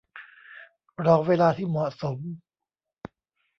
[1.05, 2.17] รอเวลาที่เหมาะสม